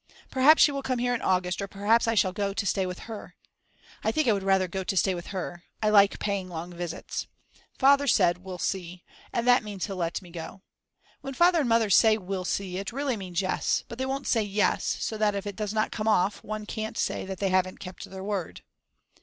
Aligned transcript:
Perhaps 0.31 0.63
she 0.63 0.71
will 0.71 0.81
come 0.81 0.97
here 0.97 1.13
in 1.13 1.21
August 1.21 1.61
or 1.61 1.67
perhaps 1.67 2.07
I 2.07 2.15
shall 2.15 2.33
go 2.33 2.53
to 2.55 2.65
stay 2.65 2.87
with 2.87 3.01
her. 3.01 3.35
I 4.03 4.11
think 4.11 4.27
I 4.27 4.33
would 4.33 4.41
rather 4.41 4.67
go 4.67 4.83
to 4.83 4.97
stay 4.97 5.13
with 5.13 5.27
her. 5.27 5.61
I 5.79 5.91
like 5.91 6.17
paying 6.17 6.49
long 6.49 6.73
visits. 6.73 7.27
Father 7.77 8.07
said: 8.07 8.39
"We'll 8.39 8.57
see," 8.57 9.03
and 9.31 9.45
that 9.45 9.63
means 9.63 9.85
he'll 9.85 9.97
let 9.97 10.19
me 10.23 10.31
go. 10.31 10.63
When 11.21 11.35
Father 11.35 11.59
and 11.59 11.69
Mother 11.69 11.91
say 11.91 12.17
We'll 12.17 12.45
see 12.45 12.79
it 12.79 12.91
really 12.91 13.15
means 13.15 13.41
Yes; 13.43 13.83
but 13.87 13.99
they 13.99 14.07
won't 14.07 14.25
say 14.25 14.41
"yes" 14.41 14.83
so 15.01 15.19
that 15.19 15.35
if 15.35 15.45
it 15.45 15.55
does 15.55 15.71
not 15.71 15.91
come 15.91 16.07
off 16.07 16.43
one 16.43 16.65
can't 16.65 16.97
say 16.97 17.23
that 17.27 17.37
they 17.37 17.49
haven't 17.49 17.79
kept 17.79 18.09
their 18.09 18.23
word. 18.23 18.63